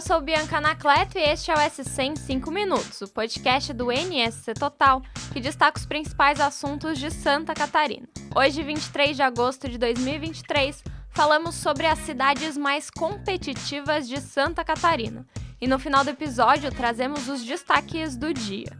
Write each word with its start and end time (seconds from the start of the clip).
eu 0.00 0.02
sou 0.02 0.20
Bianca 0.22 0.56
Anacleto 0.56 1.18
e 1.18 1.20
este 1.20 1.50
é 1.50 1.54
o 1.54 1.58
SC 1.58 2.00
em 2.00 2.16
5 2.16 2.50
Minutos, 2.50 3.02
o 3.02 3.08
podcast 3.08 3.70
do 3.74 3.92
NSC 3.92 4.54
Total, 4.54 5.02
que 5.30 5.40
destaca 5.40 5.78
os 5.78 5.84
principais 5.84 6.40
assuntos 6.40 6.98
de 6.98 7.10
Santa 7.10 7.52
Catarina. 7.52 8.08
Hoje, 8.34 8.62
23 8.62 9.14
de 9.14 9.22
agosto 9.22 9.68
de 9.68 9.76
2023, 9.76 10.82
falamos 11.10 11.54
sobre 11.54 11.84
as 11.84 11.98
cidades 11.98 12.56
mais 12.56 12.88
competitivas 12.88 14.08
de 14.08 14.22
Santa 14.22 14.64
Catarina. 14.64 15.26
E 15.60 15.68
no 15.68 15.78
final 15.78 16.02
do 16.02 16.08
episódio, 16.08 16.70
trazemos 16.70 17.28
os 17.28 17.44
destaques 17.44 18.16
do 18.16 18.32
dia. 18.32 18.72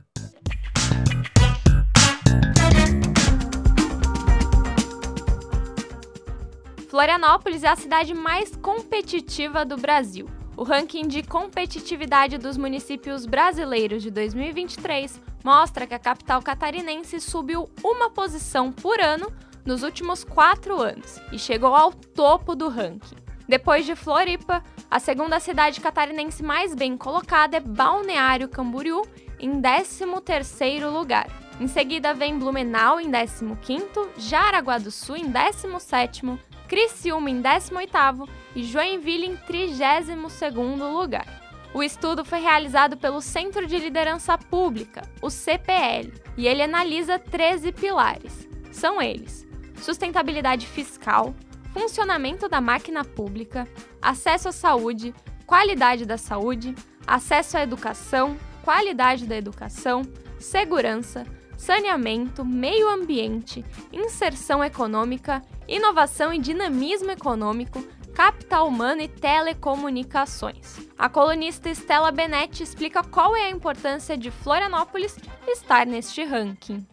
Florianópolis 6.91 7.63
é 7.63 7.69
a 7.69 7.77
cidade 7.77 8.13
mais 8.13 8.57
competitiva 8.57 9.65
do 9.65 9.77
Brasil. 9.77 10.29
O 10.57 10.65
ranking 10.65 11.07
de 11.07 11.23
competitividade 11.23 12.37
dos 12.37 12.57
municípios 12.57 13.27
brasileiros 13.27 14.03
de 14.03 14.11
2023 14.11 15.21
mostra 15.45 15.87
que 15.87 15.95
a 15.95 16.01
capital 16.01 16.43
catarinense 16.43 17.21
subiu 17.21 17.71
uma 17.85 18.11
posição 18.11 18.73
por 18.73 19.01
ano 19.01 19.33
nos 19.65 19.85
últimos 19.85 20.25
quatro 20.25 20.83
anos 20.83 21.21
e 21.31 21.39
chegou 21.39 21.77
ao 21.77 21.93
topo 21.93 22.57
do 22.57 22.69
ranking. 22.69 23.15
Depois 23.47 23.87
de 23.87 23.95
Floripa, 23.95 24.61
a 24.91 24.99
segunda 24.99 25.39
cidade 25.39 25.81
catarinense 25.81 26.43
mais 26.43 26.75
bem 26.75 26.97
colocada 26.97 27.57
é 27.57 27.61
Balneário 27.61 28.49
Camboriú, 28.49 29.03
em 29.39 29.63
13º 29.63 30.93
lugar. 30.93 31.29
Em 31.61 31.69
seguida 31.69 32.13
vem 32.13 32.37
Blumenau 32.37 33.01
em 33.01 33.13
15º, 33.13 34.09
Jaraguá 34.17 34.79
do 34.79 34.91
Sul 34.91 35.17
em 35.17 35.31
17º, 35.31 36.37
Criciúma 36.71 37.29
em 37.29 37.43
18º 37.43 38.29
e 38.55 38.63
Joinville 38.63 39.27
em 39.27 39.37
32º 39.37 40.93
lugar. 40.93 41.27
O 41.75 41.83
estudo 41.83 42.25
foi 42.25 42.39
realizado 42.39 42.97
pelo 42.97 43.21
Centro 43.21 43.67
de 43.67 43.77
Liderança 43.77 44.39
Pública, 44.39 45.03
o 45.21 45.29
CPL, 45.31 46.13
e 46.37 46.47
ele 46.47 46.63
analisa 46.63 47.19
13 47.19 47.73
pilares. 47.73 48.49
São 48.71 49.03
eles: 49.03 49.45
sustentabilidade 49.83 50.65
fiscal, 50.65 51.35
funcionamento 51.73 52.49
da 52.49 52.61
máquina 52.61 53.05
pública, 53.05 53.67
acesso 54.01 54.49
à 54.49 54.53
saúde, 54.53 55.13
qualidade 55.47 56.07
da 56.07 56.17
saúde, 56.17 56.73
acesso 57.05 57.57
à 57.57 57.63
educação, 57.65 58.39
qualidade 58.63 59.27
da 59.27 59.37
educação, 59.37 60.03
segurança, 60.39 61.27
saneamento, 61.61 62.43
meio 62.43 62.89
ambiente, 62.89 63.63
inserção 63.93 64.65
econômica, 64.65 65.43
inovação 65.69 66.33
e 66.33 66.39
dinamismo 66.39 67.11
econômico, 67.11 67.87
capital 68.15 68.67
humano 68.67 69.03
e 69.03 69.09
telecomunicações. 69.09 70.79
A 70.99 71.09
colunista 71.11 71.69
Estela 71.69 72.11
Benetti 72.11 72.63
explica 72.63 73.05
qual 73.05 73.37
é 73.37 73.45
a 73.45 73.51
importância 73.51 74.17
de 74.17 74.31
Florianópolis 74.31 75.19
estar 75.47 75.87
neste 75.87 76.25
ranking. 76.25 76.87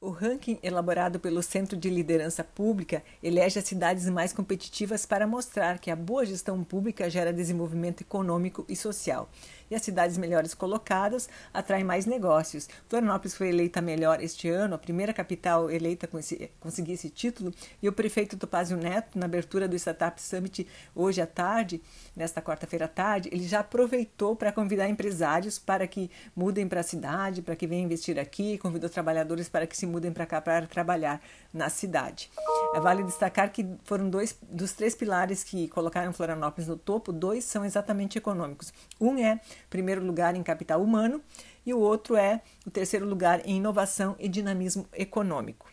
O 0.00 0.10
ranking 0.10 0.60
elaborado 0.62 1.18
pelo 1.18 1.42
Centro 1.42 1.76
de 1.76 1.90
Liderança 1.90 2.44
Pública 2.44 3.02
elege 3.20 3.58
as 3.58 3.64
cidades 3.64 4.08
mais 4.08 4.32
competitivas 4.32 5.04
para 5.04 5.26
mostrar 5.26 5.80
que 5.80 5.90
a 5.90 5.96
boa 5.96 6.24
gestão 6.24 6.62
pública 6.62 7.10
gera 7.10 7.32
desenvolvimento 7.32 8.02
econômico 8.02 8.64
e 8.68 8.76
social 8.76 9.28
e 9.68 9.74
as 9.74 9.82
cidades 9.82 10.16
melhores 10.16 10.54
colocadas 10.54 11.28
atraem 11.52 11.84
mais 11.84 12.06
negócios. 12.06 12.68
Florianópolis 12.88 13.34
foi 13.34 13.48
eleita 13.48 13.80
melhor 13.80 14.22
este 14.22 14.48
ano, 14.48 14.76
a 14.76 14.78
primeira 14.78 15.12
capital 15.12 15.70
eleita 15.70 16.08
esse, 16.18 16.50
conseguir 16.60 16.92
esse 16.92 17.10
título, 17.10 17.52
e 17.82 17.88
o 17.88 17.92
prefeito 17.92 18.36
Topazio 18.36 18.76
Neto, 18.76 19.18
na 19.18 19.26
abertura 19.26 19.68
do 19.68 19.76
Startup 19.76 20.20
Summit 20.20 20.66
hoje 20.94 21.20
à 21.20 21.26
tarde, 21.26 21.82
nesta 22.16 22.40
quarta-feira 22.40 22.86
à 22.86 22.88
tarde, 22.88 23.28
ele 23.32 23.46
já 23.46 23.60
aproveitou 23.60 24.36
para 24.36 24.52
convidar 24.52 24.88
empresários 24.88 25.58
para 25.58 25.86
que 25.86 26.10
mudem 26.34 26.68
para 26.68 26.80
a 26.80 26.84
cidade, 26.84 27.42
para 27.42 27.56
que 27.56 27.66
venham 27.66 27.84
investir 27.84 28.18
aqui, 28.18 28.58
convidou 28.58 28.88
trabalhadores 28.88 29.48
para 29.48 29.66
que 29.66 29.76
se 29.76 29.87
mudem 29.88 30.12
para 30.12 30.26
cá 30.26 30.40
para 30.40 30.66
trabalhar 30.66 31.20
na 31.52 31.68
cidade. 31.68 32.30
É, 32.74 32.80
vale 32.80 33.02
destacar 33.02 33.50
que 33.50 33.66
foram 33.84 34.08
dois 34.08 34.38
dos 34.42 34.72
três 34.72 34.94
pilares 34.94 35.42
que 35.42 35.68
colocaram 35.68 36.12
Florianópolis 36.12 36.68
no 36.68 36.76
topo, 36.76 37.12
dois 37.12 37.44
são 37.44 37.64
exatamente 37.64 38.18
econômicos. 38.18 38.72
Um 39.00 39.18
é 39.18 39.40
primeiro 39.70 40.04
lugar 40.04 40.34
em 40.36 40.42
capital 40.42 40.82
humano 40.82 41.22
e 41.64 41.72
o 41.74 41.80
outro 41.80 42.16
é 42.16 42.42
o 42.66 42.70
terceiro 42.70 43.06
lugar 43.06 43.40
em 43.44 43.56
inovação 43.56 44.14
e 44.18 44.28
dinamismo 44.28 44.86
econômico. 44.92 45.66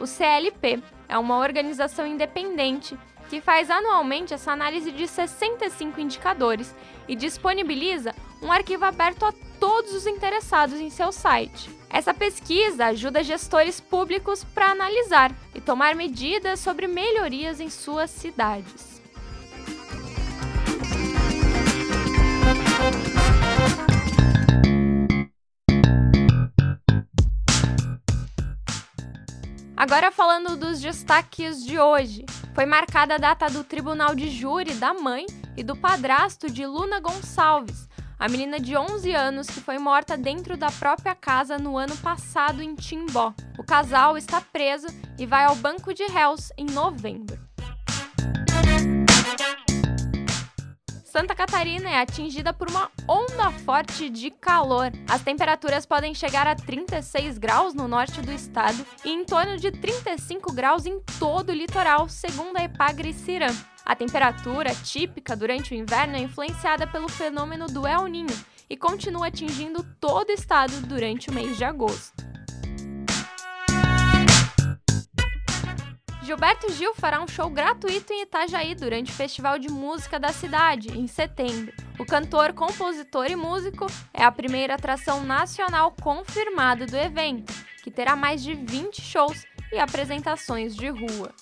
O 0.00 0.06
CLP 0.06 0.80
é 1.08 1.18
uma 1.18 1.38
organização 1.38 2.06
independente 2.06 2.96
que 3.28 3.40
faz 3.40 3.70
anualmente 3.70 4.32
essa 4.32 4.52
análise 4.52 4.90
de 4.90 5.06
65 5.06 6.00
indicadores 6.00 6.74
e 7.06 7.14
disponibiliza 7.14 8.14
um 8.42 8.50
arquivo 8.50 8.84
aberto 8.84 9.24
a 9.24 9.32
todos 9.68 9.92
os 9.92 10.06
interessados 10.06 10.80
em 10.80 10.88
seu 10.88 11.12
site. 11.12 11.68
Essa 11.90 12.14
pesquisa 12.14 12.86
ajuda 12.86 13.22
gestores 13.22 13.78
públicos 13.78 14.42
para 14.42 14.70
analisar 14.70 15.30
e 15.54 15.60
tomar 15.60 15.94
medidas 15.94 16.60
sobre 16.60 16.86
melhorias 16.86 17.60
em 17.60 17.68
suas 17.68 18.08
cidades. 18.08 19.02
Agora 29.76 30.10
falando 30.10 30.56
dos 30.56 30.80
destaques 30.80 31.62
de 31.62 31.78
hoje. 31.78 32.24
Foi 32.54 32.64
marcada 32.64 33.16
a 33.16 33.18
data 33.18 33.50
do 33.50 33.62
Tribunal 33.62 34.14
de 34.14 34.30
Júri 34.30 34.72
da 34.72 34.94
mãe 34.94 35.26
e 35.58 35.62
do 35.62 35.76
padrasto 35.76 36.50
de 36.50 36.64
Luna 36.64 37.00
Gonçalves, 37.00 37.86
a 38.18 38.28
menina 38.28 38.58
de 38.58 38.76
11 38.76 39.14
anos 39.14 39.46
que 39.46 39.60
foi 39.60 39.78
morta 39.78 40.16
dentro 40.16 40.56
da 40.56 40.70
própria 40.72 41.14
casa 41.14 41.56
no 41.56 41.76
ano 41.78 41.96
passado 41.98 42.62
em 42.62 42.74
Timbó. 42.74 43.32
O 43.56 43.62
casal 43.62 44.18
está 44.18 44.40
preso 44.40 44.88
e 45.18 45.24
vai 45.24 45.44
ao 45.44 45.54
banco 45.54 45.94
de 45.94 46.04
réus 46.04 46.50
em 46.58 46.66
novembro. 46.66 47.38
Santa 51.04 51.34
Catarina 51.34 51.88
é 51.88 52.00
atingida 52.00 52.52
por 52.52 52.68
uma 52.68 52.90
onda 53.08 53.50
forte 53.50 54.10
de 54.10 54.30
calor. 54.30 54.92
As 55.08 55.22
temperaturas 55.22 55.86
podem 55.86 56.14
chegar 56.14 56.46
a 56.46 56.54
36 56.54 57.38
graus 57.38 57.72
no 57.72 57.88
norte 57.88 58.20
do 58.20 58.30
estado 58.30 58.84
e 59.04 59.10
em 59.10 59.24
torno 59.24 59.56
de 59.56 59.72
35 59.72 60.52
graus 60.52 60.86
em 60.86 61.00
todo 61.18 61.48
o 61.48 61.54
litoral, 61.54 62.08
segundo 62.08 62.56
a 62.56 62.64
Epagre 62.64 63.12
Ciram. 63.12 63.54
A 63.88 63.96
temperatura 63.96 64.74
típica 64.74 65.34
durante 65.34 65.72
o 65.72 65.74
inverno 65.74 66.14
é 66.14 66.18
influenciada 66.18 66.86
pelo 66.86 67.08
fenômeno 67.08 67.66
do 67.68 67.86
El 67.86 68.04
Ninho 68.04 68.36
e 68.68 68.76
continua 68.76 69.28
atingindo 69.28 69.82
todo 69.98 70.28
o 70.28 70.32
estado 70.32 70.78
durante 70.82 71.30
o 71.30 71.32
mês 71.32 71.56
de 71.56 71.64
agosto. 71.64 72.22
Gilberto 76.22 76.70
Gil 76.74 76.92
fará 76.94 77.22
um 77.22 77.26
show 77.26 77.48
gratuito 77.48 78.12
em 78.12 78.24
Itajaí 78.24 78.74
durante 78.74 79.10
o 79.10 79.14
Festival 79.14 79.58
de 79.58 79.70
Música 79.70 80.20
da 80.20 80.34
cidade, 80.34 80.90
em 80.90 81.06
setembro. 81.06 81.72
O 81.98 82.04
cantor, 82.04 82.52
compositor 82.52 83.30
e 83.30 83.36
músico 83.36 83.86
é 84.12 84.22
a 84.22 84.30
primeira 84.30 84.74
atração 84.74 85.24
nacional 85.24 85.96
confirmada 86.02 86.84
do 86.84 86.94
evento, 86.94 87.54
que 87.82 87.90
terá 87.90 88.14
mais 88.14 88.42
de 88.42 88.52
20 88.52 89.00
shows 89.00 89.46
e 89.72 89.78
apresentações 89.78 90.76
de 90.76 90.90
rua. 90.90 91.32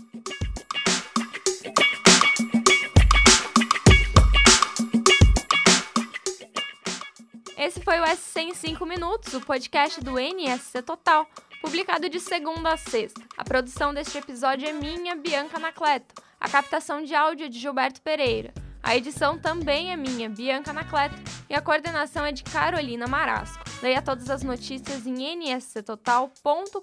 Esse 7.67 7.81
foi 7.81 7.99
o 7.99 8.07
SC 8.07 8.43
em 8.43 8.55
5 8.55 8.87
minutos, 8.87 9.35
o 9.35 9.41
podcast 9.41 10.01
do 10.01 10.21
NSC 10.21 10.83
Total 10.83 11.27
publicado 11.61 12.09
de 12.09 12.21
segunda 12.21 12.75
a 12.75 12.77
sexta. 12.77 13.21
A 13.37 13.43
produção 13.43 13.93
deste 13.93 14.17
episódio 14.17 14.69
é 14.69 14.73
minha, 14.73 15.17
Bianca 15.17 15.57
Anacleto. 15.57 16.15
A 16.39 16.49
captação 16.49 17.03
de 17.03 17.13
áudio 17.13 17.47
é 17.47 17.49
de 17.49 17.59
Gilberto 17.59 18.01
Pereira. 18.03 18.55
A 18.81 18.97
edição 18.97 19.37
também 19.37 19.91
é 19.91 19.97
minha, 19.97 20.31
Bianca 20.31 20.71
Anacleto, 20.71 21.17
e 21.51 21.55
a 21.55 21.61
coordenação 21.61 22.25
é 22.25 22.31
de 22.31 22.45
Carolina 22.45 23.09
Marasco. 23.09 23.65
Leia 23.83 24.01
todas 24.01 24.31
as 24.31 24.45
notícias 24.45 25.05
em 25.05 25.37
nsctotal.com.br. 25.37 26.83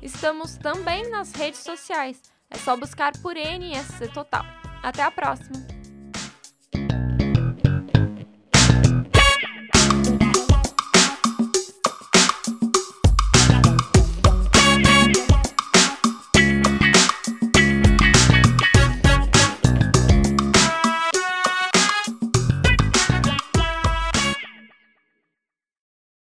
Estamos 0.00 0.56
também 0.58 1.10
nas 1.10 1.32
redes 1.32 1.58
sociais. 1.58 2.22
É 2.48 2.56
só 2.56 2.76
buscar 2.76 3.10
por 3.18 3.34
NSC 3.34 4.06
Total. 4.14 4.44
Até 4.80 5.02
a 5.02 5.10
próxima! 5.10 5.63